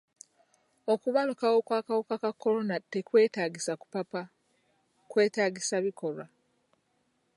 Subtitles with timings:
[0.93, 4.21] Okubalukawo kw'akawuka ka kolona tekwetaagisa kupapa,
[5.11, 6.25] kwetaagisa bikolwa.